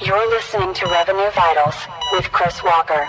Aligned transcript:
You're 0.00 0.30
listening 0.30 0.74
to 0.74 0.86
Revenue 0.86 1.30
Vitals 1.30 1.74
with 2.12 2.30
Chris 2.32 2.62
Walker. 2.62 3.08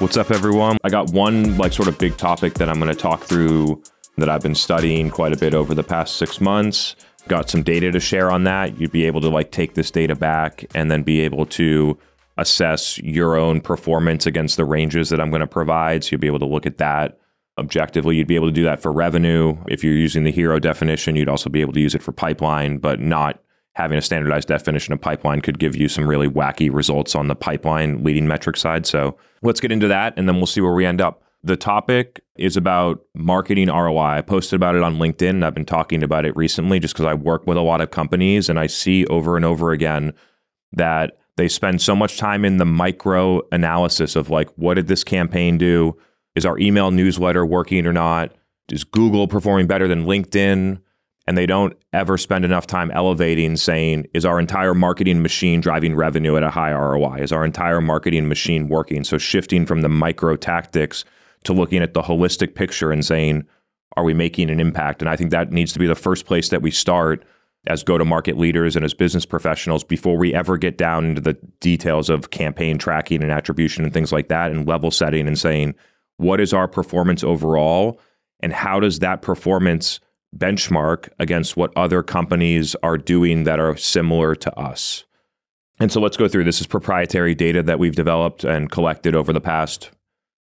What's 0.00 0.16
up, 0.16 0.30
everyone? 0.30 0.78
I 0.82 0.88
got 0.88 1.12
one 1.12 1.58
like 1.58 1.72
sort 1.72 1.88
of 1.88 1.98
big 1.98 2.16
topic 2.16 2.54
that 2.54 2.68
I'm 2.68 2.80
going 2.80 2.88
to 2.88 2.98
talk 2.98 3.22
through 3.22 3.82
that 4.16 4.28
I've 4.28 4.42
been 4.42 4.54
studying 4.54 5.10
quite 5.10 5.32
a 5.32 5.36
bit 5.36 5.54
over 5.54 5.74
the 5.74 5.84
past 5.84 6.16
six 6.16 6.40
months. 6.40 6.96
Got 7.28 7.50
some 7.50 7.62
data 7.62 7.92
to 7.92 8.00
share 8.00 8.30
on 8.30 8.44
that. 8.44 8.80
You'd 8.80 8.92
be 8.92 9.04
able 9.04 9.20
to 9.20 9.28
like 9.28 9.50
take 9.50 9.74
this 9.74 9.90
data 9.90 10.16
back 10.16 10.64
and 10.74 10.90
then 10.90 11.02
be 11.02 11.20
able 11.20 11.46
to 11.46 11.98
assess 12.40 12.98
your 12.98 13.36
own 13.36 13.60
performance 13.60 14.26
against 14.26 14.56
the 14.56 14.64
ranges 14.64 15.10
that 15.10 15.20
I'm 15.20 15.30
going 15.30 15.40
to 15.40 15.46
provide. 15.46 16.02
So 16.02 16.10
you'll 16.12 16.20
be 16.20 16.26
able 16.26 16.38
to 16.40 16.46
look 16.46 16.66
at 16.66 16.78
that 16.78 17.18
objectively. 17.58 18.16
You'd 18.16 18.26
be 18.26 18.34
able 18.34 18.48
to 18.48 18.52
do 18.52 18.64
that 18.64 18.80
for 18.80 18.90
revenue. 18.90 19.56
If 19.68 19.84
you're 19.84 19.94
using 19.94 20.24
the 20.24 20.32
hero 20.32 20.58
definition, 20.58 21.16
you'd 21.16 21.28
also 21.28 21.50
be 21.50 21.60
able 21.60 21.74
to 21.74 21.80
use 21.80 21.94
it 21.94 22.02
for 22.02 22.12
pipeline, 22.12 22.78
but 22.78 22.98
not 22.98 23.42
having 23.74 23.98
a 23.98 24.02
standardized 24.02 24.48
definition 24.48 24.92
of 24.92 25.00
pipeline 25.00 25.40
could 25.40 25.58
give 25.58 25.76
you 25.76 25.88
some 25.88 26.08
really 26.08 26.28
wacky 26.28 26.72
results 26.72 27.14
on 27.14 27.28
the 27.28 27.36
pipeline 27.36 28.02
leading 28.02 28.26
metric 28.26 28.56
side. 28.56 28.86
So 28.86 29.16
let's 29.42 29.60
get 29.60 29.70
into 29.70 29.88
that 29.88 30.14
and 30.16 30.28
then 30.28 30.36
we'll 30.36 30.46
see 30.46 30.60
where 30.60 30.72
we 30.72 30.86
end 30.86 31.00
up. 31.00 31.22
The 31.42 31.56
topic 31.56 32.20
is 32.36 32.56
about 32.56 33.00
marketing 33.14 33.68
ROI. 33.68 34.18
I 34.18 34.20
posted 34.22 34.56
about 34.56 34.74
it 34.74 34.82
on 34.82 34.96
LinkedIn 34.96 35.30
and 35.30 35.44
I've 35.44 35.54
been 35.54 35.64
talking 35.64 36.02
about 36.02 36.26
it 36.26 36.36
recently 36.36 36.80
just 36.80 36.94
because 36.94 37.06
I 37.06 37.14
work 37.14 37.46
with 37.46 37.56
a 37.56 37.62
lot 37.62 37.80
of 37.80 37.90
companies 37.90 38.48
and 38.48 38.58
I 38.58 38.66
see 38.66 39.06
over 39.06 39.36
and 39.36 39.44
over 39.44 39.70
again 39.70 40.12
that 40.72 41.19
they 41.40 41.48
spend 41.48 41.80
so 41.80 41.96
much 41.96 42.18
time 42.18 42.44
in 42.44 42.58
the 42.58 42.64
micro 42.64 43.40
analysis 43.50 44.14
of 44.14 44.30
like, 44.30 44.50
what 44.56 44.74
did 44.74 44.86
this 44.88 45.02
campaign 45.02 45.58
do? 45.58 45.96
Is 46.34 46.46
our 46.46 46.58
email 46.58 46.90
newsletter 46.90 47.44
working 47.44 47.86
or 47.86 47.92
not? 47.92 48.32
Is 48.70 48.84
Google 48.84 49.26
performing 49.26 49.66
better 49.66 49.88
than 49.88 50.04
LinkedIn? 50.04 50.80
and 51.26 51.38
they 51.38 51.46
don't 51.46 51.76
ever 51.92 52.18
spend 52.18 52.44
enough 52.44 52.66
time 52.66 52.90
elevating 52.90 53.56
saying 53.56 54.04
is 54.14 54.24
our 54.24 54.40
entire 54.40 54.74
marketing 54.74 55.22
machine 55.22 55.60
driving 55.60 55.94
revenue 55.94 56.36
at 56.36 56.42
a 56.42 56.50
high 56.50 56.72
ROI 56.72 57.18
is 57.18 57.30
our 57.30 57.44
entire 57.44 57.80
marketing 57.80 58.28
machine 58.28 58.68
working 58.68 59.04
so 59.04 59.16
shifting 59.16 59.64
from 59.64 59.82
the 59.82 59.88
micro 59.88 60.34
tactics 60.34 61.04
to 61.44 61.52
looking 61.52 61.82
at 61.82 61.94
the 61.94 62.02
holistic 62.02 62.56
picture 62.56 62.90
and 62.90 63.04
saying 63.04 63.46
are 63.96 64.02
we 64.02 64.12
making 64.12 64.50
an 64.50 64.58
impact 64.58 65.02
and 65.02 65.08
I 65.08 65.14
think 65.14 65.30
that 65.30 65.52
needs 65.52 65.72
to 65.72 65.78
be 65.78 65.86
the 65.86 65.94
first 65.94 66.26
place 66.26 66.48
that 66.48 66.62
we 66.62 66.72
start 66.72 67.24
as 67.66 67.82
go 67.82 67.98
to 67.98 68.04
market 68.04 68.38
leaders 68.38 68.74
and 68.74 68.84
as 68.84 68.94
business 68.94 69.26
professionals 69.26 69.84
before 69.84 70.16
we 70.16 70.34
ever 70.34 70.56
get 70.56 70.78
down 70.78 71.04
into 71.04 71.20
the 71.20 71.34
details 71.60 72.08
of 72.08 72.30
campaign 72.30 72.78
tracking 72.78 73.22
and 73.22 73.30
attribution 73.30 73.84
and 73.84 73.92
things 73.92 74.12
like 74.12 74.28
that 74.28 74.50
and 74.50 74.66
level 74.66 74.90
setting 74.90 75.26
and 75.26 75.38
saying 75.38 75.74
what 76.16 76.40
is 76.40 76.52
our 76.52 76.68
performance 76.68 77.22
overall 77.22 78.00
and 78.40 78.52
how 78.52 78.80
does 78.80 79.00
that 79.00 79.22
performance 79.22 80.00
benchmark 80.36 81.08
against 81.18 81.56
what 81.56 81.72
other 81.76 82.02
companies 82.02 82.76
are 82.82 82.96
doing 82.96 83.44
that 83.44 83.60
are 83.60 83.76
similar 83.76 84.34
to 84.34 84.58
us. 84.58 85.04
And 85.78 85.90
so 85.90 86.00
let's 86.00 86.16
go 86.16 86.28
through 86.28 86.44
this 86.44 86.60
is 86.60 86.66
proprietary 86.66 87.34
data 87.34 87.62
that 87.62 87.78
we've 87.78 87.96
developed 87.96 88.44
and 88.44 88.70
collected 88.70 89.14
over 89.14 89.32
the 89.32 89.40
past 89.40 89.90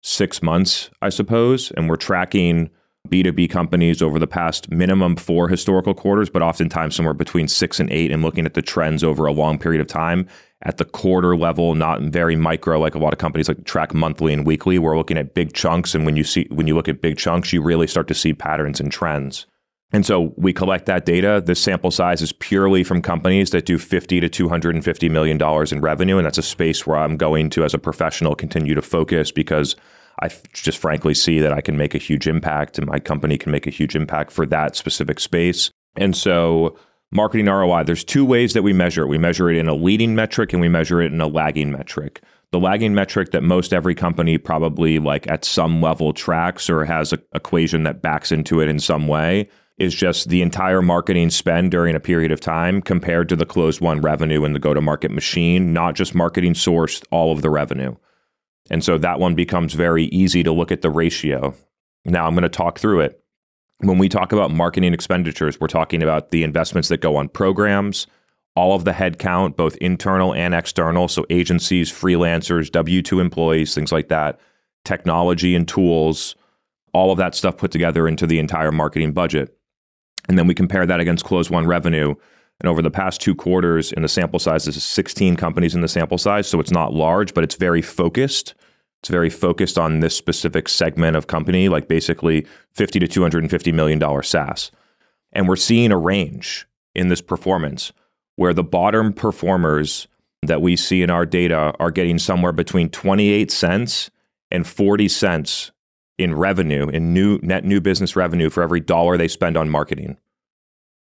six 0.03 0.43
months, 0.43 0.91
I 1.01 1.09
suppose. 1.09 1.71
And 1.73 1.89
we're 1.89 1.97
tracking 1.97 2.71
B2B 3.09 3.51
companies 3.51 4.03
over 4.03 4.19
the 4.19 4.27
past 4.27 4.71
minimum 4.71 5.17
four 5.17 5.49
historical 5.49 5.95
quarters, 5.95 6.31
but 6.31 6.43
oftentimes 6.43 6.95
somewhere 6.95 7.15
between 7.15 7.49
six 7.49 7.81
and 7.81 7.91
eight, 7.91 8.13
and 8.13 8.23
looking 8.23 8.47
at 8.47 8.55
the 8.55 8.63
trends 8.63 9.03
over 9.03 9.27
a 9.27 9.33
long 9.33 9.59
period 9.59 9.81
of 9.81 9.87
time 9.87 10.29
at 10.63 10.77
the 10.77 10.85
quarter 10.85 11.37
level, 11.37 11.75
not 11.75 12.03
very 12.03 12.37
micro 12.37 12.79
like 12.79 12.95
a 12.95 12.99
lot 12.99 13.13
of 13.13 13.19
companies 13.19 13.49
like 13.49 13.65
track 13.65 13.95
monthly 13.95 14.33
and 14.33 14.47
weekly. 14.47 14.79
We're 14.79 14.97
looking 14.97 15.19
at 15.19 15.35
big 15.35 15.55
chunks, 15.55 15.95
and 15.95 16.05
when 16.05 16.17
you 16.17 16.25
see 16.25 16.47
when 16.51 16.67
you 16.67 16.75
look 16.75 16.89
at 16.89 17.01
big 17.01 17.17
chunks, 17.17 17.53
you 17.53 17.63
really 17.63 17.87
start 17.87 18.09
to 18.09 18.15
see 18.15 18.35
patterns 18.35 18.81
and 18.81 18.93
trends. 18.93 19.47
And 19.93 20.07
so 20.07 20.33
we 20.37 20.53
collect 20.53 20.87
that 20.87 21.05
data. 21.05 21.43
This 21.45 21.61
sample 21.61 21.91
size 21.91 22.23
is 22.23 22.33
purely 22.33 22.85
from 22.85 23.03
companies 23.03 23.51
that 23.51 23.67
do 23.67 23.77
50 23.77 24.21
to 24.21 24.29
250 24.29 25.09
million 25.09 25.39
dollars 25.39 25.73
in 25.73 25.81
revenue, 25.81 26.19
and 26.19 26.27
that's 26.27 26.39
a 26.39 26.43
space 26.43 26.87
where 26.87 26.99
I'm 26.99 27.17
going 27.17 27.51
to, 27.51 27.65
as 27.65 27.75
a 27.75 27.79
professional, 27.79 28.35
continue 28.35 28.75
to 28.75 28.83
focus 28.83 29.33
because 29.33 29.75
I 30.21 30.31
just 30.53 30.79
frankly 30.79 31.15
see 31.15 31.41
that 31.41 31.53
I 31.53 31.61
can 31.61 31.77
make 31.77 31.95
a 31.95 31.99
huge 31.99 32.27
impact, 32.27 32.79
and 32.79 32.87
my 32.87 32.99
company 32.99 33.39
can 33.39 33.53
make 33.53 33.67
a 33.67 33.71
huge 33.71 33.97
impact 33.97 34.31
for 34.31 34.47
that 34.47 34.77
specific 34.77 35.19
space. 35.19 35.71
And 35.97 36.15
so, 36.15 36.77
marketing 37.11 37.47
ROI, 37.47 37.85
there's 37.85 38.05
two 38.05 38.25
ways 38.25 38.53
that 38.53 38.63
we 38.63 38.73
measure 38.73 39.03
it. 39.03 39.09
We 39.09 39.19
measure 39.19 39.51
it 39.51 39.57
in 39.57 39.69
a 39.69 39.75
leading 39.75 40.15
metric, 40.15 40.53
and 40.53 40.61
we 40.61 40.69
measure 40.69 41.01
it 41.01 41.13
in 41.13 41.21
a 41.21 41.27
lagging 41.27 41.73
metric. 41.73 42.23
The 42.53 42.59
lagging 42.59 42.95
metric 42.95 43.31
that 43.31 43.43
most 43.43 43.73
every 43.73 43.95
company 43.95 44.37
probably 44.37 44.99
like 44.99 45.31
at 45.31 45.45
some 45.45 45.81
level 45.81 46.13
tracks 46.13 46.69
or 46.69 46.85
has 46.85 47.13
an 47.13 47.23
equation 47.35 47.85
that 47.85 48.03
backs 48.03 48.33
into 48.33 48.61
it 48.61 48.69
in 48.69 48.81
some 48.81 49.07
way 49.07 49.49
is 49.79 49.95
just 49.95 50.29
the 50.29 50.43
entire 50.43 50.83
marketing 50.83 51.31
spend 51.31 51.71
during 51.71 51.95
a 51.95 52.01
period 52.01 52.31
of 52.31 52.41
time 52.41 52.83
compared 52.83 53.29
to 53.29 53.37
the 53.37 53.47
closed 53.47 53.81
won 53.81 54.01
revenue 54.01 54.45
in 54.45 54.53
the 54.53 54.59
go 54.59 54.75
to 54.75 54.81
market 54.81 55.11
machine, 55.11 55.73
not 55.73 55.95
just 55.95 56.15
marketing 56.15 56.53
sourced 56.53 57.03
all 57.11 57.33
of 57.33 57.41
the 57.41 57.49
revenue. 57.49 57.95
And 58.71 58.85
so 58.85 58.97
that 58.99 59.19
one 59.19 59.35
becomes 59.35 59.75
very 59.75 60.05
easy 60.07 60.43
to 60.45 60.53
look 60.53 60.71
at 60.71 60.83
the 60.83 60.91
ratio. 60.91 61.55
Now 62.05 62.27
I'm 62.27 62.35
going 62.35 62.43
to 62.43 62.49
talk 62.49 62.79
through 62.79 63.01
it. 63.01 63.23
When 63.81 63.99
we 63.99 64.09
talk 64.09 64.33
about 64.33 64.51
marketing 64.51 64.95
expenditures, 64.95 65.59
we're 65.59 65.67
talking 65.67 66.03
about 66.03 66.31
the 66.31 66.45
investments 66.45 66.89
that 66.89 67.01
go 67.01 67.17
on 67.17 67.29
programs, 67.29 68.07
all 68.55 68.75
of 68.75 68.85
the 68.85 68.93
headcount, 68.93 69.57
both 69.57 69.77
internal 69.77 70.35
and 70.35 70.55
external. 70.55 71.09
So 71.09 71.27
agencies, 71.31 71.91
freelancers, 71.91 72.71
W 72.71 73.03
2 73.03 73.21
employees, 73.21 73.75
things 73.75 73.91
like 73.91 74.09
that, 74.09 74.39
technology 74.85 75.55
and 75.55 75.67
tools, 75.67 76.37
all 76.93 77.11
of 77.11 77.19
that 77.19 77.35
stuff 77.35 77.57
put 77.57 77.71
together 77.71 78.07
into 78.07 78.27
the 78.27 78.39
entire 78.39 78.73
marketing 78.73 79.13
budget. 79.13 79.57
And 80.29 80.39
then 80.39 80.47
we 80.47 80.55
compare 80.55 80.87
that 80.87 81.01
against 81.01 81.25
closed 81.25 81.51
won 81.51 81.67
revenue. 81.67 82.15
And 82.61 82.69
over 82.69 82.83
the 82.83 82.91
past 82.91 83.21
two 83.21 83.35
quarters, 83.35 83.93
in 83.93 84.03
the 84.03 84.09
sample 84.09 84.39
size, 84.39 84.65
this 84.65 84.77
is 84.77 84.85
16 84.85 85.37
companies 85.37 85.75
in 85.75 85.81
the 85.81 85.89
sample 85.89 86.19
size. 86.19 86.47
So 86.47 86.61
it's 86.61 86.71
not 86.71 86.93
large, 86.93 87.33
but 87.33 87.43
it's 87.43 87.55
very 87.55 87.81
focused. 87.81 88.55
It's 89.01 89.09
very 89.09 89.31
focused 89.31 89.79
on 89.79 90.01
this 90.01 90.15
specific 90.15 90.69
segment 90.69 91.17
of 91.17 91.27
company, 91.27 91.71
like 91.71 91.89
basically 91.89 92.47
50 92.75 92.99
to 93.01 93.09
250 93.09 93.73
million 93.73 93.99
dollar 93.99 94.23
SaaS. 94.23 94.71
And 95.33 95.49
we're 95.49 95.57
seeing 95.57 95.91
a 95.91 95.99
range 95.99 96.67
in 96.95 97.09
this 97.09 97.23
performance 97.23 97.93
where 98.37 98.53
the 98.53 98.65
bottom 98.65 99.13
performers 99.13 100.07
that 100.43 100.61
we 100.61 100.77
see 100.77 101.03
in 101.03 101.11
our 101.11 101.25
data 101.25 101.75
are 101.79 101.91
getting 101.91 102.19
somewhere 102.19 102.53
between 102.53 102.89
28 102.91 103.51
cents 103.51 104.11
and 104.51 104.67
40 104.67 105.09
cents 105.09 105.71
in 106.19 106.35
revenue, 106.35 106.89
in 106.89 107.15
new 107.15 107.39
net 107.43 107.65
new 107.65 107.81
business 107.81 108.17
revenue 108.17 108.51
for 108.51 108.63
every 108.63 108.81
dollar 108.81 109.17
they 109.17 109.29
spend 109.29 109.57
on 109.57 109.71
marketing. 109.71 110.19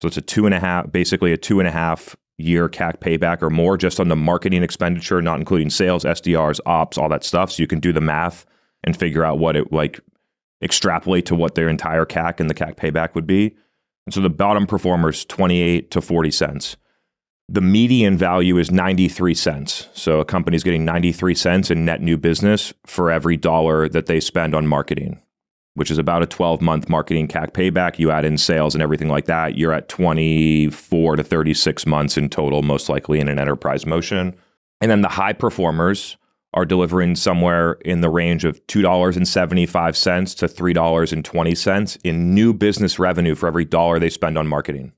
So 0.00 0.08
it's 0.08 0.16
a 0.16 0.22
two 0.22 0.46
and 0.46 0.54
a 0.54 0.60
half, 0.60 0.90
basically 0.90 1.32
a 1.32 1.36
two 1.36 1.60
and 1.60 1.68
a 1.68 1.72
half 1.72 2.16
year 2.36 2.68
CAC 2.68 2.98
payback 2.98 3.42
or 3.42 3.50
more 3.50 3.76
just 3.76 3.98
on 3.98 4.08
the 4.08 4.16
marketing 4.16 4.62
expenditure, 4.62 5.20
not 5.20 5.38
including 5.38 5.70
sales, 5.70 6.04
SDRs, 6.04 6.60
ops, 6.66 6.96
all 6.96 7.08
that 7.08 7.24
stuff. 7.24 7.52
So 7.52 7.62
you 7.62 7.66
can 7.66 7.80
do 7.80 7.92
the 7.92 8.00
math 8.00 8.46
and 8.84 8.96
figure 8.96 9.24
out 9.24 9.38
what 9.38 9.56
it 9.56 9.72
like 9.72 10.00
extrapolate 10.62 11.26
to 11.26 11.34
what 11.34 11.54
their 11.54 11.68
entire 11.68 12.04
CAC 12.04 12.40
and 12.40 12.48
the 12.48 12.54
CAC 12.54 12.76
payback 12.76 13.14
would 13.14 13.26
be. 13.26 13.56
And 14.06 14.14
so 14.14 14.20
the 14.20 14.30
bottom 14.30 14.66
performers 14.66 15.24
28 15.24 15.90
to 15.90 16.00
40 16.00 16.30
cents 16.30 16.76
the 17.48 17.60
median 17.60 18.16
value 18.16 18.58
is 18.58 18.70
93 18.70 19.34
cents. 19.34 19.88
So 19.94 20.20
a 20.20 20.24
company's 20.24 20.62
getting 20.62 20.84
93 20.84 21.34
cents 21.34 21.70
in 21.70 21.84
net 21.84 22.02
new 22.02 22.18
business 22.18 22.74
for 22.84 23.10
every 23.10 23.36
dollar 23.36 23.88
that 23.88 24.06
they 24.06 24.20
spend 24.20 24.54
on 24.54 24.66
marketing, 24.66 25.22
which 25.78 25.90
is 25.90 25.98
about 25.98 26.22
a 26.22 26.26
12 26.26 26.60
month 26.60 26.88
marketing 26.88 27.28
CAC 27.28 27.52
payback. 27.52 27.98
You 27.98 28.10
add 28.10 28.24
in 28.24 28.36
sales 28.36 28.74
and 28.74 28.82
everything 28.82 29.08
like 29.08 29.26
that, 29.26 29.56
you're 29.56 29.72
at 29.72 29.88
24 29.88 31.16
to 31.16 31.22
36 31.22 31.86
months 31.86 32.16
in 32.16 32.28
total, 32.28 32.62
most 32.62 32.88
likely 32.88 33.20
in 33.20 33.28
an 33.28 33.38
enterprise 33.38 33.86
motion. 33.86 34.34
And 34.80 34.90
then 34.90 35.00
the 35.00 35.08
high 35.08 35.32
performers 35.32 36.16
are 36.54 36.64
delivering 36.64 37.14
somewhere 37.14 37.72
in 37.84 38.00
the 38.00 38.10
range 38.10 38.44
of 38.44 38.64
$2.75 38.66 40.36
to 40.36 40.46
$3.20 40.48 41.98
in 42.04 42.34
new 42.34 42.52
business 42.52 42.98
revenue 42.98 43.34
for 43.34 43.46
every 43.46 43.64
dollar 43.64 43.98
they 43.98 44.10
spend 44.10 44.36
on 44.36 44.46
marketing. 44.46 44.92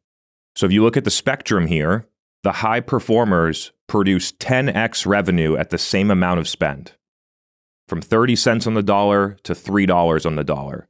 So 0.54 0.66
if 0.66 0.72
you 0.72 0.82
look 0.82 0.96
at 0.96 1.04
the 1.04 1.10
spectrum 1.10 1.66
here, 1.66 2.06
the 2.42 2.52
high 2.52 2.80
performers 2.80 3.72
produce 3.86 4.32
10x 4.32 5.06
revenue 5.06 5.56
at 5.56 5.70
the 5.70 5.78
same 5.78 6.10
amount 6.10 6.40
of 6.40 6.48
spend 6.48 6.92
from 7.90 8.00
30 8.00 8.36
cents 8.36 8.66
on 8.66 8.74
the 8.74 8.82
dollar 8.82 9.36
to 9.42 9.52
$3 9.52 10.24
on 10.24 10.36
the 10.36 10.44
dollar. 10.44 10.88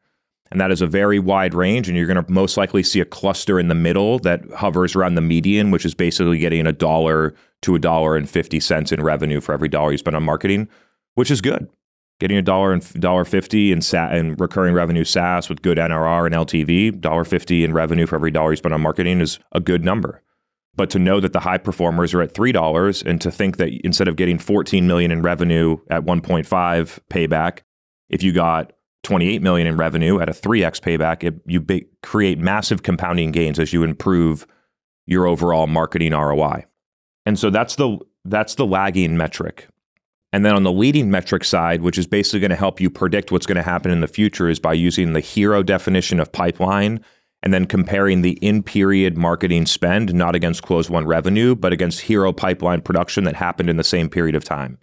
And 0.52 0.60
that 0.60 0.70
is 0.70 0.82
a 0.82 0.86
very 0.86 1.18
wide 1.18 1.54
range. 1.54 1.88
And 1.88 1.96
you're 1.96 2.06
going 2.06 2.22
to 2.22 2.30
most 2.30 2.56
likely 2.56 2.82
see 2.82 3.00
a 3.00 3.04
cluster 3.04 3.58
in 3.58 3.68
the 3.68 3.74
middle 3.74 4.18
that 4.20 4.44
hovers 4.50 4.94
around 4.94 5.14
the 5.14 5.20
median, 5.20 5.70
which 5.70 5.84
is 5.84 5.94
basically 5.94 6.38
getting 6.38 6.66
a 6.66 6.72
dollar 6.72 7.34
to 7.62 7.74
a 7.74 7.78
dollar 7.78 8.16
and 8.16 8.28
50 8.28 8.60
cents 8.60 8.92
in 8.92 9.02
revenue 9.02 9.40
for 9.40 9.52
every 9.52 9.68
dollar 9.68 9.92
you 9.92 9.98
spend 9.98 10.14
on 10.14 10.22
marketing, 10.22 10.68
which 11.14 11.30
is 11.30 11.40
good. 11.40 11.68
Getting 12.18 12.36
a 12.36 12.42
dollar 12.42 12.74
and 12.74 13.00
dollar 13.00 13.24
fifty 13.24 13.72
in 13.72 13.80
sa- 13.80 14.10
in 14.10 14.34
recurring 14.34 14.74
revenue 14.74 15.04
SaaS 15.04 15.48
with 15.48 15.62
good 15.62 15.78
NRR 15.78 16.26
and 16.26 16.34
LTV, 16.34 17.00
dollar 17.00 17.24
fifty 17.24 17.64
in 17.64 17.72
revenue 17.72 18.04
for 18.04 18.16
every 18.16 18.30
dollar 18.30 18.50
you 18.50 18.56
spend 18.56 18.74
on 18.74 18.82
marketing 18.82 19.22
is 19.22 19.38
a 19.52 19.60
good 19.60 19.86
number. 19.86 20.20
But 20.80 20.88
to 20.88 20.98
know 20.98 21.20
that 21.20 21.34
the 21.34 21.40
high 21.40 21.58
performers 21.58 22.14
are 22.14 22.22
at 22.22 22.32
$3 22.32 23.04
and 23.04 23.20
to 23.20 23.30
think 23.30 23.58
that 23.58 23.68
instead 23.84 24.08
of 24.08 24.16
getting 24.16 24.38
14 24.38 24.86
million 24.86 25.10
in 25.10 25.20
revenue 25.20 25.76
at 25.90 26.06
1.5 26.06 26.98
payback, 27.10 27.58
if 28.08 28.22
you 28.22 28.32
got 28.32 28.72
28 29.02 29.42
million 29.42 29.66
in 29.66 29.76
revenue 29.76 30.20
at 30.20 30.30
a 30.30 30.32
3x 30.32 30.80
payback, 30.80 31.22
it, 31.22 31.34
you 31.44 31.60
ba- 31.60 31.82
create 32.02 32.38
massive 32.38 32.82
compounding 32.82 33.30
gains 33.30 33.58
as 33.58 33.74
you 33.74 33.82
improve 33.82 34.46
your 35.04 35.26
overall 35.26 35.66
marketing 35.66 36.12
ROI. 36.12 36.64
And 37.26 37.38
so 37.38 37.50
that's 37.50 37.76
the 37.76 37.98
that's 38.24 38.54
the 38.54 38.64
lagging 38.64 39.18
metric. 39.18 39.68
And 40.32 40.46
then 40.46 40.54
on 40.54 40.62
the 40.62 40.72
leading 40.72 41.10
metric 41.10 41.44
side, 41.44 41.82
which 41.82 41.98
is 41.98 42.06
basically 42.06 42.40
going 42.40 42.52
to 42.52 42.56
help 42.56 42.80
you 42.80 42.88
predict 42.88 43.30
what's 43.30 43.44
going 43.44 43.56
to 43.56 43.62
happen 43.62 43.90
in 43.90 44.00
the 44.00 44.08
future 44.08 44.48
is 44.48 44.58
by 44.58 44.72
using 44.72 45.12
the 45.12 45.20
hero 45.20 45.62
definition 45.62 46.20
of 46.20 46.32
pipeline 46.32 47.04
and 47.42 47.54
then 47.54 47.66
comparing 47.66 48.20
the 48.20 48.32
in-period 48.42 49.16
marketing 49.16 49.66
spend 49.66 50.12
not 50.12 50.34
against 50.34 50.62
close 50.62 50.90
won 50.90 51.06
revenue, 51.06 51.54
but 51.54 51.72
against 51.72 52.02
hero 52.02 52.32
pipeline 52.32 52.82
production 52.82 53.24
that 53.24 53.36
happened 53.36 53.70
in 53.70 53.76
the 53.76 53.84
same 53.84 54.10
period 54.10 54.34
of 54.34 54.44
time. 54.44 54.78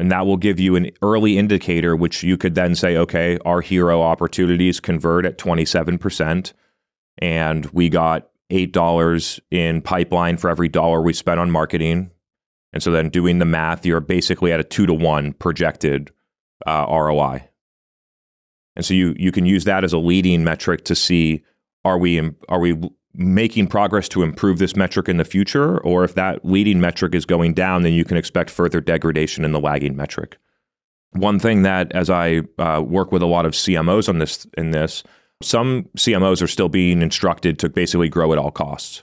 And 0.00 0.12
that 0.12 0.26
will 0.26 0.36
give 0.36 0.60
you 0.60 0.76
an 0.76 0.90
early 1.02 1.38
indicator, 1.38 1.96
which 1.96 2.22
you 2.22 2.36
could 2.36 2.54
then 2.54 2.74
say, 2.74 2.96
okay, 2.96 3.38
our 3.44 3.60
hero 3.60 4.00
opportunities 4.00 4.80
convert 4.80 5.24
at 5.24 5.38
27%. 5.38 6.52
And 7.20 7.66
we 7.66 7.88
got 7.88 8.28
$8 8.50 9.40
in 9.50 9.82
pipeline 9.82 10.36
for 10.36 10.50
every 10.50 10.68
dollar 10.68 11.02
we 11.02 11.12
spent 11.12 11.40
on 11.40 11.50
marketing. 11.50 12.10
And 12.72 12.82
so 12.82 12.92
then 12.92 13.08
doing 13.08 13.38
the 13.38 13.44
math, 13.44 13.84
you're 13.84 14.00
basically 14.00 14.52
at 14.52 14.60
a 14.60 14.64
two 14.64 14.86
to 14.86 14.94
one 14.94 15.32
projected 15.32 16.12
uh, 16.66 16.86
ROI. 16.88 17.48
And 18.76 18.84
so 18.84 18.94
you, 18.94 19.14
you 19.18 19.32
can 19.32 19.46
use 19.46 19.64
that 19.64 19.82
as 19.82 19.92
a 19.92 19.98
leading 19.98 20.44
metric 20.44 20.84
to 20.84 20.94
see 20.94 21.44
are 21.88 21.98
we, 21.98 22.20
are 22.48 22.60
we 22.60 22.78
making 23.18 23.66
progress 23.66 24.08
to 24.10 24.22
improve 24.22 24.58
this 24.58 24.76
metric 24.76 25.08
in 25.08 25.16
the 25.16 25.24
future, 25.24 25.78
or 25.78 26.04
if 26.04 26.14
that 26.14 26.44
leading 26.44 26.80
metric 26.80 27.14
is 27.14 27.26
going 27.26 27.52
down, 27.52 27.82
then 27.82 27.92
you 27.92 28.04
can 28.04 28.16
expect 28.16 28.48
further 28.48 28.80
degradation 28.80 29.44
in 29.44 29.52
the 29.52 29.60
lagging 29.60 29.96
metric. 29.96 30.38
One 31.12 31.40
thing 31.40 31.62
that, 31.62 31.90
as 31.92 32.10
I 32.10 32.42
uh, 32.58 32.82
work 32.86 33.10
with 33.10 33.22
a 33.22 33.26
lot 33.26 33.44
of 33.44 33.52
CMOs 33.52 34.08
on 34.08 34.18
this, 34.18 34.46
in 34.56 34.70
this, 34.70 35.02
some 35.42 35.84
CMOs 35.96 36.42
are 36.42 36.46
still 36.46 36.68
being 36.68 37.02
instructed 37.02 37.58
to 37.58 37.68
basically 37.68 38.08
grow 38.08 38.32
at 38.32 38.38
all 38.38 38.50
costs, 38.52 39.02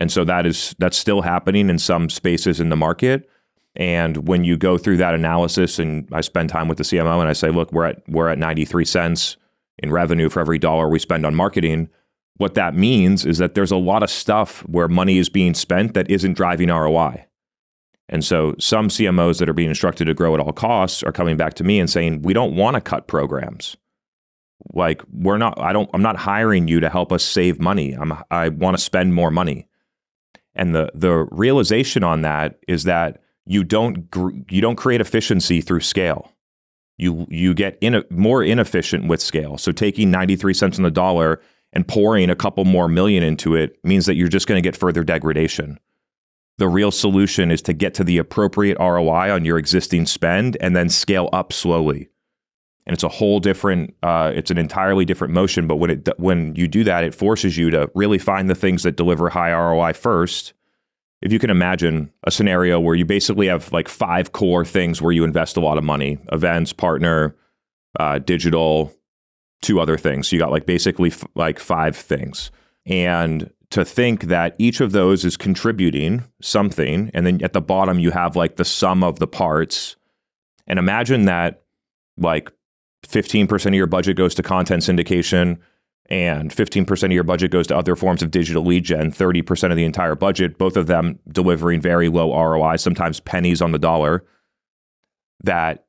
and 0.00 0.10
so 0.10 0.24
that 0.24 0.46
is 0.46 0.74
that's 0.78 0.96
still 0.96 1.22
happening 1.22 1.68
in 1.68 1.78
some 1.78 2.08
spaces 2.08 2.60
in 2.60 2.68
the 2.68 2.76
market. 2.76 3.28
And 3.76 4.28
when 4.28 4.44
you 4.44 4.56
go 4.56 4.78
through 4.78 4.98
that 4.98 5.14
analysis, 5.14 5.78
and 5.78 6.08
I 6.12 6.20
spend 6.20 6.48
time 6.48 6.68
with 6.68 6.78
the 6.78 6.84
CMO, 6.84 7.18
and 7.18 7.28
I 7.28 7.32
say, 7.32 7.50
look, 7.50 7.72
we're 7.72 7.86
at 7.86 8.08
we're 8.08 8.28
at 8.28 8.38
ninety 8.38 8.64
three 8.64 8.84
cents 8.84 9.36
in 9.78 9.90
revenue 9.90 10.28
for 10.28 10.40
every 10.40 10.58
dollar 10.58 10.88
we 10.88 10.98
spend 10.98 11.26
on 11.26 11.34
marketing 11.34 11.88
what 12.36 12.54
that 12.54 12.74
means 12.74 13.24
is 13.24 13.38
that 13.38 13.54
there's 13.54 13.70
a 13.70 13.76
lot 13.76 14.02
of 14.02 14.10
stuff 14.10 14.60
where 14.60 14.88
money 14.88 15.18
is 15.18 15.28
being 15.28 15.54
spent 15.54 15.94
that 15.94 16.10
isn't 16.10 16.34
driving 16.34 16.68
ROI. 16.68 17.26
And 18.08 18.24
so 18.24 18.54
some 18.58 18.88
CMOs 18.88 19.38
that 19.38 19.48
are 19.48 19.54
being 19.54 19.68
instructed 19.68 20.06
to 20.06 20.14
grow 20.14 20.34
at 20.34 20.40
all 20.40 20.52
costs 20.52 21.02
are 21.02 21.12
coming 21.12 21.36
back 21.36 21.54
to 21.54 21.64
me 21.64 21.80
and 21.80 21.88
saying, 21.88 22.22
we 22.22 22.32
don't 22.32 22.56
want 22.56 22.74
to 22.74 22.80
cut 22.80 23.06
programs. 23.06 23.76
Like 24.72 25.02
we're 25.12 25.38
not, 25.38 25.58
I 25.60 25.72
don't, 25.72 25.88
I'm 25.94 26.02
not 26.02 26.16
hiring 26.16 26.68
you 26.68 26.80
to 26.80 26.90
help 26.90 27.12
us 27.12 27.24
save 27.24 27.60
money. 27.60 27.92
I'm, 27.92 28.12
I 28.30 28.48
want 28.48 28.76
to 28.76 28.82
spend 28.82 29.14
more 29.14 29.30
money. 29.30 29.68
And 30.54 30.74
the, 30.74 30.90
the 30.94 31.26
realization 31.30 32.04
on 32.04 32.22
that 32.22 32.58
is 32.68 32.84
that 32.84 33.20
you 33.46 33.64
don't, 33.64 34.08
you 34.50 34.60
don't 34.60 34.76
create 34.76 35.00
efficiency 35.00 35.60
through 35.60 35.80
scale. 35.80 36.30
You, 36.96 37.26
you 37.28 37.54
get 37.54 37.76
in, 37.80 37.96
a, 37.96 38.04
more 38.10 38.42
inefficient 38.42 39.08
with 39.08 39.20
scale. 39.20 39.58
So 39.58 39.72
taking 39.72 40.10
93 40.10 40.54
cents 40.54 40.78
on 40.78 40.84
the 40.84 40.90
dollar 40.90 41.40
and 41.74 41.86
pouring 41.86 42.30
a 42.30 42.36
couple 42.36 42.64
more 42.64 42.88
million 42.88 43.22
into 43.22 43.54
it 43.54 43.78
means 43.84 44.06
that 44.06 44.14
you're 44.14 44.28
just 44.28 44.46
going 44.46 44.62
to 44.62 44.66
get 44.66 44.76
further 44.76 45.02
degradation. 45.04 45.78
The 46.56 46.68
real 46.68 46.92
solution 46.92 47.50
is 47.50 47.60
to 47.62 47.72
get 47.72 47.94
to 47.94 48.04
the 48.04 48.18
appropriate 48.18 48.78
ROI 48.78 49.32
on 49.32 49.44
your 49.44 49.58
existing 49.58 50.06
spend 50.06 50.56
and 50.60 50.76
then 50.76 50.88
scale 50.88 51.28
up 51.32 51.52
slowly. 51.52 52.08
And 52.86 52.94
it's 52.94 53.02
a 53.02 53.08
whole 53.08 53.40
different, 53.40 53.94
uh, 54.02 54.30
it's 54.34 54.52
an 54.52 54.58
entirely 54.58 55.04
different 55.04 55.34
motion. 55.34 55.66
But 55.66 55.76
when 55.76 55.90
it 55.90 56.08
when 56.18 56.54
you 56.54 56.68
do 56.68 56.84
that, 56.84 57.02
it 57.02 57.14
forces 57.14 57.56
you 57.56 57.70
to 57.70 57.90
really 57.94 58.18
find 58.18 58.48
the 58.48 58.54
things 58.54 58.84
that 58.84 58.96
deliver 58.96 59.30
high 59.30 59.52
ROI 59.52 59.94
first. 59.94 60.52
If 61.22 61.32
you 61.32 61.38
can 61.38 61.50
imagine 61.50 62.12
a 62.24 62.30
scenario 62.30 62.78
where 62.78 62.94
you 62.94 63.06
basically 63.06 63.46
have 63.46 63.72
like 63.72 63.88
five 63.88 64.32
core 64.32 64.64
things 64.64 65.00
where 65.00 65.12
you 65.12 65.24
invest 65.24 65.56
a 65.56 65.60
lot 65.60 65.78
of 65.78 65.82
money: 65.82 66.18
events, 66.30 66.74
partner, 66.74 67.34
uh, 67.98 68.18
digital, 68.18 68.92
two 69.62 69.80
other 69.80 69.96
things. 69.96 70.28
So 70.28 70.36
you 70.36 70.40
got 70.40 70.50
like 70.50 70.66
basically 70.66 71.10
f- 71.10 71.24
like 71.34 71.58
five 71.58 71.96
things. 71.96 72.50
And 72.86 73.50
to 73.70 73.84
think 73.84 74.24
that 74.24 74.54
each 74.58 74.80
of 74.80 74.92
those 74.92 75.24
is 75.24 75.36
contributing 75.36 76.24
something, 76.40 77.10
and 77.14 77.26
then 77.26 77.42
at 77.42 77.54
the 77.54 77.60
bottom 77.60 77.98
you 77.98 78.10
have 78.10 78.36
like 78.36 78.56
the 78.56 78.64
sum 78.64 79.02
of 79.02 79.18
the 79.18 79.26
parts. 79.26 79.96
And 80.66 80.78
imagine 80.78 81.24
that 81.24 81.62
like 82.16 82.50
15% 83.06 83.66
of 83.66 83.74
your 83.74 83.86
budget 83.86 84.16
goes 84.16 84.34
to 84.36 84.42
content 84.42 84.82
syndication 84.82 85.58
and 86.06 86.50
15% 86.50 87.04
of 87.04 87.12
your 87.12 87.24
budget 87.24 87.50
goes 87.50 87.66
to 87.68 87.76
other 87.76 87.96
forms 87.96 88.22
of 88.22 88.30
digital 88.30 88.64
lead 88.64 88.84
gen, 88.84 89.10
30% 89.10 89.70
of 89.70 89.76
the 89.76 89.84
entire 89.84 90.14
budget, 90.14 90.58
both 90.58 90.76
of 90.76 90.86
them 90.86 91.18
delivering 91.28 91.80
very 91.80 92.08
low 92.08 92.32
ROI, 92.32 92.76
sometimes 92.76 93.20
pennies 93.20 93.62
on 93.62 93.72
the 93.72 93.78
dollar. 93.78 94.24
That 95.42 95.86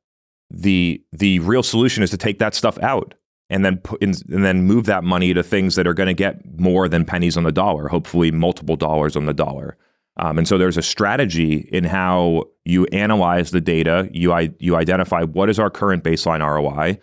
the 0.50 1.02
the 1.12 1.38
real 1.40 1.62
solution 1.62 2.02
is 2.02 2.10
to 2.10 2.16
take 2.16 2.38
that 2.38 2.54
stuff 2.54 2.78
out 2.78 3.14
and 3.48 3.64
then 3.64 3.78
put 3.78 4.02
in, 4.02 4.12
and 4.30 4.44
then 4.44 4.62
move 4.62 4.86
that 4.86 5.04
money 5.04 5.32
to 5.32 5.42
things 5.42 5.76
that 5.76 5.86
are 5.86 5.94
going 5.94 6.08
to 6.08 6.14
get 6.14 6.58
more 6.58 6.88
than 6.88 7.04
pennies 7.04 7.36
on 7.36 7.44
the 7.44 7.52
dollar, 7.52 7.88
hopefully 7.88 8.30
multiple 8.30 8.76
dollars 8.76 9.16
on 9.16 9.26
the 9.26 9.34
dollar. 9.34 9.76
Um, 10.18 10.38
and 10.38 10.48
so 10.48 10.56
there's 10.56 10.78
a 10.78 10.82
strategy 10.82 11.68
in 11.72 11.84
how 11.84 12.44
you 12.64 12.86
analyze 12.86 13.50
the 13.50 13.60
data, 13.60 14.08
you 14.12 14.32
I, 14.32 14.50
you 14.58 14.76
identify 14.76 15.22
what 15.22 15.50
is 15.50 15.58
our 15.58 15.70
current 15.70 16.02
baseline 16.02 16.40
ROI, 16.40 16.98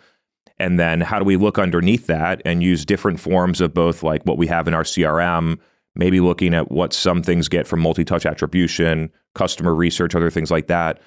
and 0.58 0.78
then 0.78 1.00
how 1.00 1.18
do 1.18 1.24
we 1.24 1.36
look 1.36 1.58
underneath 1.58 2.06
that 2.08 2.42
and 2.44 2.62
use 2.62 2.84
different 2.84 3.20
forms 3.20 3.60
of 3.60 3.72
both 3.72 4.02
like 4.02 4.24
what 4.24 4.38
we 4.38 4.46
have 4.48 4.68
in 4.68 4.74
our 4.74 4.82
CRM, 4.82 5.58
maybe 5.94 6.20
looking 6.20 6.54
at 6.54 6.70
what 6.70 6.92
some 6.92 7.22
things 7.22 7.48
get 7.48 7.66
from 7.66 7.80
multi-touch 7.80 8.26
attribution, 8.26 9.10
customer 9.34 9.74
research, 9.74 10.14
other 10.14 10.30
things 10.30 10.50
like 10.50 10.66
that, 10.66 11.00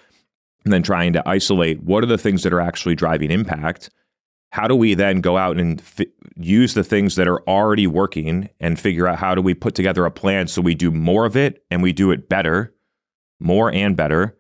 and 0.64 0.74
then 0.74 0.84
trying 0.84 1.14
to 1.14 1.28
isolate 1.28 1.84
what 1.84 2.04
are 2.04 2.08
the 2.08 2.18
things 2.18 2.44
that 2.44 2.54
are 2.54 2.62
actually 2.62 2.96
driving 2.96 3.32
impact 3.32 3.90
how 4.52 4.68
do 4.68 4.76
we 4.76 4.94
then 4.94 5.22
go 5.22 5.38
out 5.38 5.58
and 5.58 5.82
fi- 5.82 6.12
use 6.36 6.74
the 6.74 6.84
things 6.84 7.16
that 7.16 7.28
are 7.28 7.42
already 7.48 7.88
working 7.88 8.50
and 8.60 8.80
figure 8.80 9.08
out 9.08 9.20
how 9.20 9.36
do 9.36 9.42
we 9.42 9.54
put 9.54 9.76
together 9.76 10.06
a 10.06 10.12
plan 10.12 10.48
so 10.48 10.62
we 10.62 10.76
do 10.76 10.92
more 10.92 11.26
of 11.26 11.36
it 11.36 11.64
and 11.70 11.84
we 11.84 11.92
do 11.92 12.12
it 12.12 12.30
better, 12.30 12.74
more 13.40 13.72
and 13.74 13.98
better? 13.98 14.38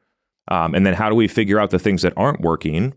Um, 0.49 0.73
and 0.73 0.85
then 0.85 0.93
how 0.93 1.09
do 1.09 1.15
we 1.15 1.27
figure 1.27 1.59
out 1.59 1.71
the 1.71 1.79
things 1.79 2.03
that 2.03 2.13
aren't 2.15 2.41
working 2.41 2.93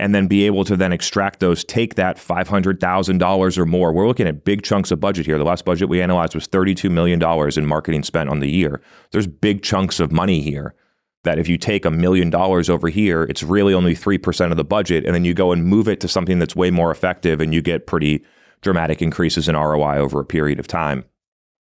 and 0.00 0.14
then 0.14 0.26
be 0.26 0.44
able 0.44 0.64
to 0.64 0.76
then 0.76 0.92
extract 0.92 1.40
those, 1.40 1.62
take 1.62 1.94
that 1.94 2.16
$500,000 2.16 3.58
or 3.58 3.66
more. 3.66 3.92
We're 3.92 4.08
looking 4.08 4.26
at 4.26 4.44
big 4.44 4.62
chunks 4.62 4.90
of 4.90 4.98
budget 4.98 5.26
here. 5.26 5.38
The 5.38 5.44
last 5.44 5.64
budget 5.64 5.88
we 5.88 6.02
analyzed 6.02 6.34
was 6.34 6.48
$32 6.48 6.90
million 6.90 7.22
in 7.56 7.66
marketing 7.66 8.02
spent 8.02 8.28
on 8.28 8.40
the 8.40 8.50
year. 8.50 8.80
There's 9.12 9.28
big 9.28 9.62
chunks 9.62 10.00
of 10.00 10.10
money 10.10 10.40
here 10.40 10.74
that 11.24 11.38
if 11.38 11.48
you 11.48 11.58
take 11.58 11.84
a 11.84 11.90
million 11.90 12.30
dollars 12.30 12.70
over 12.70 12.88
here, 12.88 13.24
it's 13.24 13.42
really 13.42 13.74
only 13.74 13.94
3% 13.94 14.50
of 14.50 14.56
the 14.56 14.64
budget. 14.64 15.04
And 15.04 15.14
then 15.14 15.24
you 15.24 15.34
go 15.34 15.52
and 15.52 15.64
move 15.64 15.88
it 15.88 16.00
to 16.00 16.08
something 16.08 16.38
that's 16.38 16.54
way 16.54 16.70
more 16.70 16.90
effective 16.90 17.40
and 17.40 17.52
you 17.52 17.60
get 17.60 17.86
pretty 17.86 18.24
dramatic 18.60 19.02
increases 19.02 19.48
in 19.48 19.56
ROI 19.56 19.98
over 19.98 20.20
a 20.20 20.24
period 20.24 20.60
of 20.60 20.68
time. 20.68 21.04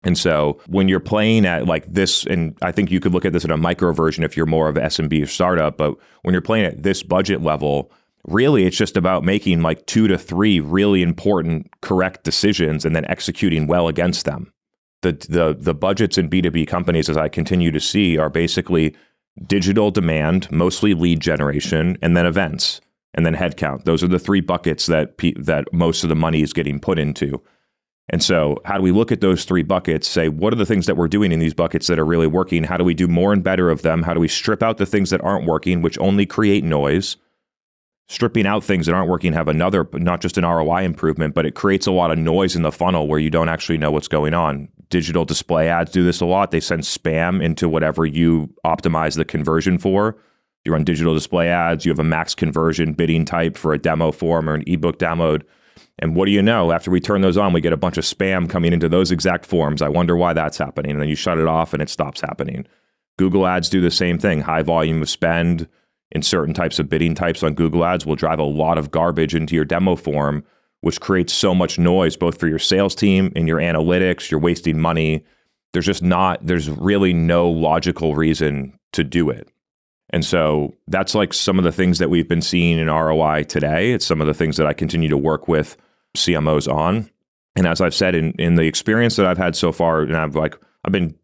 And 0.02 0.16
so 0.16 0.58
when 0.66 0.88
you're 0.88 0.98
playing 0.98 1.44
at 1.44 1.66
like 1.66 1.92
this, 1.92 2.24
and 2.24 2.56
I 2.62 2.72
think 2.72 2.90
you 2.90 3.00
could 3.00 3.12
look 3.12 3.26
at 3.26 3.32
this 3.32 3.44
in 3.44 3.50
a 3.50 3.56
micro 3.56 3.92
version 3.92 4.24
if 4.24 4.36
you're 4.36 4.46
more 4.46 4.68
of 4.68 4.76
SMB 4.76 5.22
or 5.22 5.26
startup, 5.26 5.76
but 5.76 5.94
when 6.22 6.32
you're 6.32 6.40
playing 6.40 6.64
at 6.64 6.82
this 6.82 7.02
budget 7.02 7.42
level, 7.42 7.92
really 8.24 8.64
it's 8.64 8.76
just 8.76 8.96
about 8.96 9.24
making 9.24 9.60
like 9.60 9.84
two 9.86 10.08
to 10.08 10.16
three 10.16 10.60
really 10.60 11.02
important 11.02 11.70
correct 11.82 12.24
decisions 12.24 12.84
and 12.84 12.96
then 12.96 13.04
executing 13.06 13.66
well 13.66 13.88
against 13.88 14.24
them. 14.24 14.52
The 15.02 15.12
the 15.12 15.56
the 15.58 15.74
budgets 15.74 16.16
in 16.18 16.30
B2B 16.30 16.66
companies 16.66 17.08
as 17.08 17.16
I 17.16 17.28
continue 17.28 17.70
to 17.70 17.80
see 17.80 18.16
are 18.16 18.30
basically 18.30 18.94
digital 19.46 19.90
demand, 19.90 20.50
mostly 20.50 20.94
lead 20.94 21.20
generation, 21.20 21.96
and 22.02 22.16
then 22.16 22.26
events, 22.26 22.80
and 23.14 23.24
then 23.24 23.34
headcount. 23.34 23.84
Those 23.84 24.02
are 24.02 24.08
the 24.08 24.18
three 24.18 24.40
buckets 24.40 24.86
that 24.86 25.16
pe- 25.16 25.34
that 25.34 25.72
most 25.72 26.02
of 26.02 26.08
the 26.08 26.16
money 26.16 26.42
is 26.42 26.52
getting 26.52 26.80
put 26.80 26.98
into. 26.98 27.42
And 28.12 28.22
so, 28.22 28.60
how 28.64 28.76
do 28.76 28.82
we 28.82 28.90
look 28.90 29.12
at 29.12 29.20
those 29.20 29.44
three 29.44 29.62
buckets? 29.62 30.08
Say, 30.08 30.28
what 30.28 30.52
are 30.52 30.56
the 30.56 30.66
things 30.66 30.86
that 30.86 30.96
we're 30.96 31.08
doing 31.08 31.30
in 31.30 31.38
these 31.38 31.54
buckets 31.54 31.86
that 31.86 31.98
are 31.98 32.04
really 32.04 32.26
working? 32.26 32.64
How 32.64 32.76
do 32.76 32.84
we 32.84 32.94
do 32.94 33.06
more 33.06 33.32
and 33.32 33.42
better 33.42 33.70
of 33.70 33.82
them? 33.82 34.02
How 34.02 34.14
do 34.14 34.20
we 34.20 34.28
strip 34.28 34.62
out 34.62 34.78
the 34.78 34.86
things 34.86 35.10
that 35.10 35.22
aren't 35.22 35.46
working, 35.46 35.80
which 35.80 35.98
only 35.98 36.26
create 36.26 36.64
noise? 36.64 37.16
Stripping 38.08 38.46
out 38.46 38.64
things 38.64 38.86
that 38.86 38.94
aren't 38.94 39.08
working 39.08 39.32
have 39.32 39.46
another, 39.46 39.88
not 39.92 40.20
just 40.20 40.36
an 40.36 40.44
ROI 40.44 40.82
improvement, 40.82 41.32
but 41.32 41.46
it 41.46 41.54
creates 41.54 41.86
a 41.86 41.92
lot 41.92 42.10
of 42.10 42.18
noise 42.18 42.56
in 42.56 42.62
the 42.62 42.72
funnel 42.72 43.06
where 43.06 43.20
you 43.20 43.30
don't 43.30 43.48
actually 43.48 43.78
know 43.78 43.92
what's 43.92 44.08
going 44.08 44.34
on 44.34 44.68
digital 44.90 45.24
display 45.24 45.68
ads 45.68 45.92
do 45.92 46.04
this 46.04 46.20
a 46.20 46.26
lot. 46.26 46.50
They 46.50 46.60
send 46.60 46.82
spam 46.82 47.42
into 47.42 47.68
whatever 47.68 48.04
you 48.04 48.52
optimize 48.64 49.16
the 49.16 49.24
conversion 49.24 49.78
for. 49.78 50.16
You 50.64 50.72
run 50.72 50.84
digital 50.84 51.14
display 51.14 51.48
ads, 51.48 51.86
you 51.86 51.90
have 51.90 51.98
a 51.98 52.04
max 52.04 52.34
conversion 52.34 52.92
bidding 52.92 53.24
type 53.24 53.56
for 53.56 53.72
a 53.72 53.78
demo 53.78 54.12
form 54.12 54.50
or 54.50 54.54
an 54.54 54.64
ebook 54.66 54.98
download. 54.98 55.42
And 55.98 56.14
what 56.14 56.26
do 56.26 56.32
you 56.32 56.42
know? 56.42 56.72
After 56.72 56.90
we 56.90 57.00
turn 57.00 57.22
those 57.22 57.38
on, 57.38 57.52
we 57.52 57.60
get 57.60 57.72
a 57.72 57.78
bunch 57.78 57.96
of 57.96 58.04
spam 58.04 58.48
coming 58.48 58.72
into 58.72 58.88
those 58.88 59.10
exact 59.10 59.46
forms. 59.46 59.80
I 59.80 59.88
wonder 59.88 60.16
why 60.16 60.32
that's 60.32 60.58
happening. 60.58 60.92
And 60.92 61.00
then 61.00 61.08
you 61.08 61.14
shut 61.14 61.38
it 61.38 61.46
off 61.46 61.72
and 61.72 61.82
it 61.82 61.88
stops 61.88 62.20
happening. 62.20 62.66
Google 63.18 63.46
Ads 63.46 63.68
do 63.68 63.80
the 63.80 63.90
same 63.90 64.18
thing. 64.18 64.40
High 64.40 64.62
volume 64.62 65.02
of 65.02 65.10
spend 65.10 65.68
in 66.10 66.22
certain 66.22 66.54
types 66.54 66.78
of 66.78 66.88
bidding 66.88 67.14
types 67.14 67.42
on 67.42 67.54
Google 67.54 67.84
Ads 67.84 68.06
will 68.06 68.16
drive 68.16 68.38
a 68.38 68.44
lot 68.44 68.78
of 68.78 68.90
garbage 68.90 69.34
into 69.34 69.54
your 69.54 69.64
demo 69.64 69.94
form, 69.94 70.42
which 70.80 71.00
creates 71.00 71.32
so 71.32 71.54
much 71.54 71.78
noise 71.78 72.16
both 72.16 72.38
for 72.38 72.48
your 72.48 72.58
sales 72.58 72.94
team 72.94 73.32
and 73.36 73.46
your 73.46 73.58
analytics. 73.58 74.30
You're 74.30 74.40
wasting 74.40 74.78
money. 74.78 75.24
There's 75.72 75.86
just 75.86 76.02
not, 76.02 76.44
there's 76.44 76.68
really 76.68 77.12
no 77.12 77.48
logical 77.48 78.14
reason 78.14 78.78
to 78.92 79.04
do 79.04 79.30
it. 79.30 79.48
And 80.12 80.24
so 80.24 80.74
that's 80.88 81.14
like 81.14 81.32
some 81.32 81.58
of 81.58 81.64
the 81.64 81.72
things 81.72 81.98
that 81.98 82.10
we've 82.10 82.28
been 82.28 82.42
seeing 82.42 82.78
in 82.78 82.88
ROI 82.88 83.44
today. 83.44 83.92
It's 83.92 84.06
some 84.06 84.20
of 84.20 84.26
the 84.26 84.34
things 84.34 84.56
that 84.56 84.66
I 84.66 84.72
continue 84.72 85.08
to 85.08 85.16
work 85.16 85.46
with 85.46 85.76
CMOs 86.16 86.72
on. 86.72 87.08
And 87.54 87.66
as 87.66 87.80
I've 87.80 87.94
said 87.94 88.14
in, 88.14 88.32
in 88.32 88.56
the 88.56 88.64
experience 88.64 89.16
that 89.16 89.26
I've 89.26 89.38
had 89.38 89.54
so 89.54 89.70
far, 89.70 90.02
and 90.02 90.16
I've 90.16 90.34
like 90.34 90.56
I've 90.84 90.92
been 90.92 91.14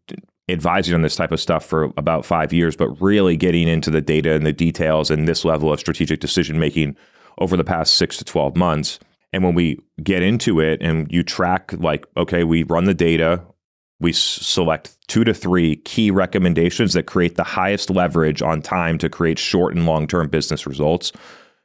advising 0.49 0.93
on 0.93 1.01
this 1.01 1.15
type 1.15 1.31
of 1.31 1.41
stuff 1.41 1.65
for 1.65 1.85
about 1.97 2.25
five 2.25 2.53
years, 2.53 2.75
but 2.75 2.89
really 3.01 3.35
getting 3.35 3.67
into 3.67 3.89
the 3.89 4.01
data 4.01 4.33
and 4.33 4.45
the 4.45 4.53
details 4.53 5.11
and 5.11 5.27
this 5.27 5.43
level 5.43 5.71
of 5.71 5.79
strategic 5.79 6.19
decision 6.19 6.59
making 6.59 6.95
over 7.39 7.57
the 7.57 7.63
past 7.63 7.95
six 7.95 8.17
to 8.17 8.23
12 8.23 8.55
months. 8.55 8.99
And 9.33 9.43
when 9.43 9.55
we 9.55 9.79
get 10.01 10.23
into 10.23 10.59
it 10.59 10.81
and 10.81 11.11
you 11.11 11.23
track, 11.23 11.73
like, 11.73 12.05
okay, 12.15 12.43
we 12.43 12.63
run 12.63 12.85
the 12.85 12.93
data, 12.93 13.43
we 13.99 14.13
select 14.13 14.97
two 15.07 15.23
to 15.23 15.33
three 15.33 15.77
key 15.77 16.11
recommendations 16.11 16.93
that 16.93 17.03
create 17.03 17.35
the 17.35 17.43
highest 17.43 17.89
leverage 17.89 18.41
on 18.41 18.61
time 18.61 18.97
to 18.99 19.09
create 19.09 19.39
short 19.39 19.75
and 19.75 19.85
long 19.85 20.07
term 20.07 20.29
business 20.29 20.67
results. 20.67 21.11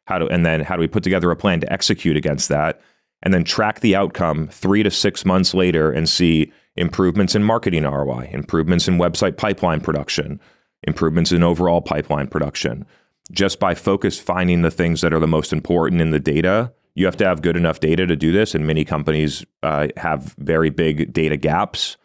How 0.07 0.19
do, 0.19 0.29
and 0.29 0.45
then 0.45 0.61
how 0.61 0.77
do 0.77 0.81
we 0.81 0.89
put 0.89 1.05
together 1.05 1.31
a 1.31 1.37
plan 1.37 1.61
to 1.61 1.73
execute 1.73 2.17
against 2.17 2.49
that? 2.49 2.81
And 3.23 3.33
then 3.33 3.45
track 3.45 3.81
the 3.81 3.95
outcome 3.95 4.49
three 4.49 4.83
to 4.83 4.91
six 4.91 5.25
months 5.25 5.55
later 5.55 5.93
and 5.93 6.09
see 6.09 6.53
improvements 6.75 7.35
in 7.35 7.45
marketing 7.45 7.85
ROI, 7.85 8.31
improvements 8.33 8.89
in 8.89 8.99
website 8.99 9.37
pipeline 9.37 9.81
production, 9.81 10.41
improvements 10.83 11.31
in 11.31 11.43
overall 11.43 11.81
pipeline 11.81 12.27
production. 12.27 12.85
Just 13.31 13.61
by 13.61 13.75
focus 13.75 14.19
finding 14.19 14.63
the 14.63 14.71
things 14.71 15.01
that 15.03 15.13
are 15.13 15.21
the 15.21 15.29
most 15.29 15.53
important 15.53 16.01
in 16.01 16.11
the 16.11 16.19
data, 16.19 16.73
you 16.95 17.07
have 17.07 17.17
to 17.17 17.27
have 17.27 17.43
good 17.43 17.57
enough 17.57 17.81
data 17.81 18.07
to 18.07 18.17
do 18.17 18.33
this. 18.33 18.55
And 18.55 18.67
many 18.67 18.85
companies 18.85 19.45
uh, 19.63 19.89
have 19.97 20.35
very 20.39 20.71
big 20.71 21.13
data 21.13 21.37
gaps. 21.37 21.97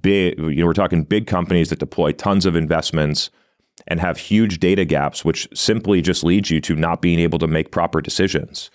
Big, 0.00 0.38
you 0.38 0.56
know, 0.56 0.66
we're 0.66 0.72
talking 0.72 1.04
big 1.04 1.26
companies 1.26 1.70
that 1.70 1.78
deploy 1.78 2.12
tons 2.12 2.46
of 2.46 2.56
investments 2.56 3.30
and 3.86 4.00
have 4.00 4.18
huge 4.18 4.58
data 4.58 4.84
gaps, 4.84 5.24
which 5.24 5.48
simply 5.54 6.00
just 6.00 6.24
leads 6.24 6.50
you 6.50 6.60
to 6.62 6.74
not 6.74 7.02
being 7.02 7.20
able 7.20 7.38
to 7.38 7.46
make 7.46 7.70
proper 7.70 8.00
decisions. 8.00 8.70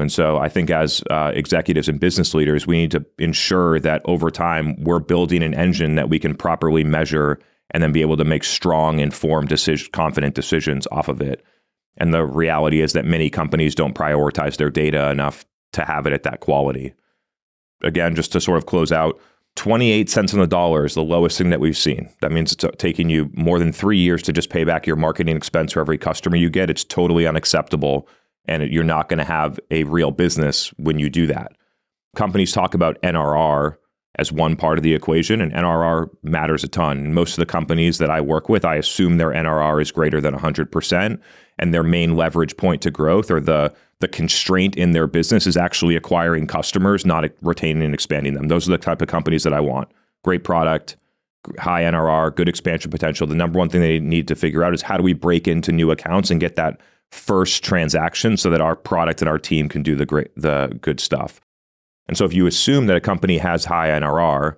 And 0.00 0.10
so 0.10 0.38
I 0.38 0.48
think 0.48 0.70
as 0.70 1.02
uh, 1.10 1.32
executives 1.34 1.88
and 1.88 2.00
business 2.00 2.34
leaders, 2.34 2.66
we 2.66 2.76
need 2.76 2.90
to 2.92 3.04
ensure 3.18 3.78
that 3.80 4.02
over 4.04 4.30
time 4.30 4.82
we're 4.82 5.00
building 5.00 5.42
an 5.42 5.54
engine 5.54 5.94
that 5.96 6.08
we 6.08 6.18
can 6.18 6.34
properly 6.34 6.82
measure 6.82 7.38
and 7.70 7.82
then 7.82 7.92
be 7.92 8.00
able 8.00 8.16
to 8.16 8.24
make 8.24 8.44
strong, 8.44 9.00
informed, 9.00 9.48
decision, 9.48 9.88
confident 9.92 10.34
decisions 10.34 10.86
off 10.90 11.08
of 11.08 11.20
it. 11.20 11.44
And 11.96 12.12
the 12.12 12.24
reality 12.24 12.80
is 12.80 12.92
that 12.92 13.04
many 13.04 13.30
companies 13.30 13.74
don't 13.74 13.94
prioritize 13.94 14.56
their 14.56 14.70
data 14.70 15.10
enough 15.10 15.44
to 15.72 15.84
have 15.84 16.06
it 16.06 16.12
at 16.12 16.24
that 16.24 16.40
quality. 16.40 16.94
Again, 17.82 18.14
just 18.14 18.32
to 18.32 18.40
sort 18.40 18.58
of 18.58 18.66
close 18.66 18.92
out, 18.92 19.20
28 19.56 20.10
cents 20.10 20.34
on 20.34 20.40
the 20.40 20.46
dollar 20.46 20.84
is 20.84 20.94
the 20.94 21.02
lowest 21.02 21.38
thing 21.38 21.50
that 21.50 21.60
we've 21.60 21.76
seen. 21.76 22.10
That 22.20 22.32
means 22.32 22.52
it's 22.52 22.64
uh, 22.64 22.70
taking 22.76 23.08
you 23.08 23.30
more 23.34 23.58
than 23.58 23.72
three 23.72 23.98
years 23.98 24.22
to 24.24 24.32
just 24.32 24.50
pay 24.50 24.64
back 24.64 24.86
your 24.86 24.96
marketing 24.96 25.36
expense 25.36 25.72
for 25.72 25.80
every 25.80 25.98
customer 25.98 26.36
you 26.36 26.50
get. 26.50 26.70
It's 26.70 26.82
totally 26.82 27.26
unacceptable 27.26 28.08
and 28.46 28.62
you're 28.70 28.84
not 28.84 29.08
going 29.08 29.18
to 29.18 29.24
have 29.24 29.58
a 29.70 29.84
real 29.84 30.10
business 30.10 30.68
when 30.76 30.98
you 30.98 31.08
do 31.08 31.26
that. 31.28 31.52
Companies 32.16 32.52
talk 32.52 32.74
about 32.74 33.00
NRR 33.02 33.76
as 34.16 34.30
one 34.30 34.56
part 34.56 34.78
of 34.78 34.82
the 34.82 34.94
equation, 34.94 35.40
and 35.40 35.52
NRR 35.52 36.08
matters 36.22 36.64
a 36.64 36.68
ton. 36.68 37.12
Most 37.12 37.32
of 37.32 37.36
the 37.36 37.46
companies 37.46 37.98
that 37.98 38.10
I 38.10 38.20
work 38.20 38.48
with, 38.48 38.64
I 38.64 38.76
assume 38.76 39.16
their 39.16 39.30
NRR 39.30 39.82
is 39.82 39.90
greater 39.90 40.20
than 40.20 40.34
100%, 40.34 41.20
and 41.58 41.74
their 41.74 41.82
main 41.82 42.16
leverage 42.16 42.56
point 42.56 42.82
to 42.82 42.90
growth 42.90 43.30
or 43.30 43.40
the 43.40 43.74
the 44.00 44.08
constraint 44.08 44.76
in 44.76 44.90
their 44.90 45.06
business 45.06 45.46
is 45.46 45.56
actually 45.56 45.96
acquiring 45.96 46.46
customers, 46.46 47.06
not 47.06 47.24
retaining 47.40 47.84
and 47.84 47.94
expanding 47.94 48.34
them. 48.34 48.48
Those 48.48 48.68
are 48.68 48.72
the 48.72 48.78
type 48.78 49.00
of 49.00 49.08
companies 49.08 49.44
that 49.44 49.54
I 49.54 49.60
want. 49.60 49.88
Great 50.24 50.44
product, 50.44 50.96
high 51.58 51.82
NRR, 51.82 52.34
good 52.34 52.48
expansion 52.48 52.90
potential. 52.90 53.26
The 53.26 53.34
number 53.34 53.58
one 53.58 53.68
thing 53.68 53.80
they 53.80 54.00
need 54.00 54.28
to 54.28 54.34
figure 54.34 54.64
out 54.64 54.74
is 54.74 54.82
how 54.82 54.96
do 54.96 55.02
we 55.02 55.12
break 55.12 55.46
into 55.48 55.72
new 55.72 55.90
accounts 55.90 56.30
and 56.30 56.40
get 56.40 56.56
that 56.56 56.80
first 57.10 57.62
transaction 57.62 58.36
so 58.36 58.50
that 58.50 58.60
our 58.60 58.74
product 58.74 59.22
and 59.22 59.28
our 59.28 59.38
team 59.38 59.68
can 59.68 59.82
do 59.82 59.94
the 59.94 60.06
great 60.06 60.30
the 60.36 60.76
good 60.80 61.00
stuff. 61.00 61.40
And 62.08 62.16
so 62.16 62.24
if 62.24 62.32
you 62.32 62.46
assume 62.46 62.86
that 62.86 62.96
a 62.96 63.00
company 63.00 63.38
has 63.38 63.64
high 63.64 63.88
NRR 63.88 64.56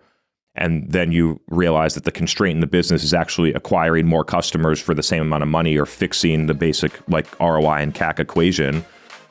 and 0.56 0.90
then 0.90 1.12
you 1.12 1.40
realize 1.48 1.94
that 1.94 2.04
the 2.04 2.12
constraint 2.12 2.56
in 2.56 2.60
the 2.60 2.66
business 2.66 3.04
is 3.04 3.12
actually 3.12 3.52
acquiring 3.52 4.06
more 4.06 4.24
customers 4.24 4.80
for 4.80 4.94
the 4.94 5.02
same 5.02 5.22
amount 5.22 5.42
of 5.42 5.48
money 5.48 5.76
or 5.76 5.86
fixing 5.86 6.46
the 6.46 6.54
basic 6.54 6.92
like 7.08 7.26
ROI 7.38 7.76
and 7.82 7.94
CAC 7.94 8.18
equation, 8.18 8.84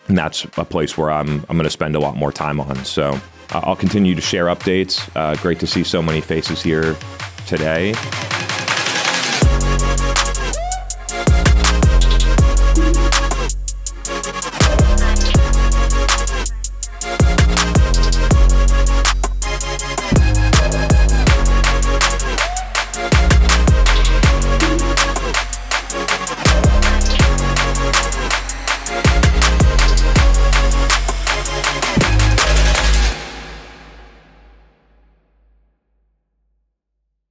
and 0.08 0.18
that's 0.18 0.46
a 0.58 0.66
place 0.66 0.98
where 0.98 1.10
I'm 1.10 1.44
I'm 1.50 1.58
going 1.58 1.64
to 1.64 1.70
spend 1.70 1.96
a 1.96 2.00
lot 2.00 2.16
more 2.16 2.32
time 2.32 2.60
on. 2.60 2.86
So 2.86 3.20
uh, 3.52 3.62
I'll 3.64 3.76
continue 3.76 4.14
to 4.14 4.22
share 4.22 4.46
updates. 4.46 5.10
Uh, 5.16 5.36
great 5.42 5.60
to 5.60 5.68
see 5.68 5.84
so 5.84 6.02
many 6.02 6.22
faces 6.22 6.62
here 6.62 6.96
today. 7.48 7.96